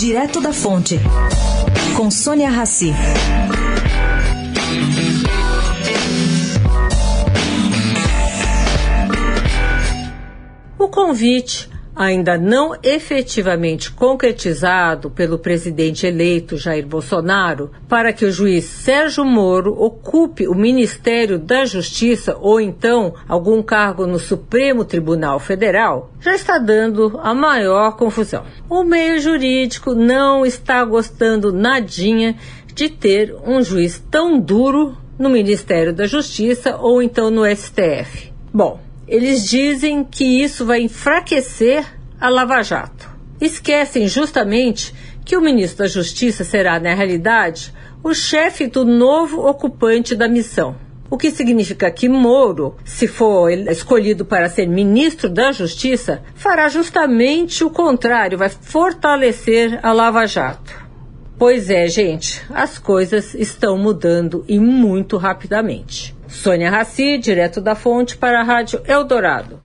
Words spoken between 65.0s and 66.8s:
rapidamente. Sônia